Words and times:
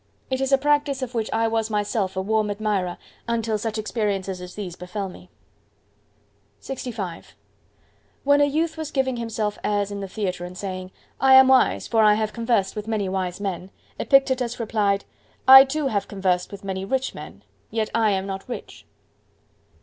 It 0.31 0.41
is 0.41 0.51
a 0.51 0.57
practice 0.57 1.03
of 1.03 1.13
which 1.13 1.29
I 1.31 1.47
was 1.47 1.69
myself 1.69 2.17
a 2.17 2.21
warm 2.23 2.49
admirer 2.49 2.97
until 3.27 3.59
such 3.59 3.77
experiences 3.77 4.41
as 4.41 4.55
these 4.55 4.75
befell 4.75 5.09
me. 5.09 5.29
LXV 6.59 7.33
When 8.23 8.41
a 8.41 8.45
youth 8.45 8.77
was 8.77 8.89
giving 8.89 9.17
himself 9.17 9.59
airs 9.63 9.91
in 9.91 9.99
the 9.99 10.07
Theatre 10.07 10.43
and 10.43 10.57
saying, 10.57 10.89
"I 11.19 11.35
am 11.35 11.49
wise, 11.49 11.87
for 11.87 12.01
I 12.03 12.15
have 12.15 12.33
conversed 12.33 12.75
with 12.75 12.87
many 12.87 13.09
wise 13.09 13.39
men," 13.39 13.69
Epictetus 13.99 14.59
replied, 14.59 15.05
"I 15.47 15.65
too 15.65 15.85
have 15.85 16.07
conversed 16.07 16.51
with 16.51 16.63
many 16.63 16.83
rich 16.83 17.13
men, 17.13 17.43
yet 17.69 17.91
I 17.93 18.09
am 18.09 18.25
not 18.25 18.49
rich!" 18.49 18.87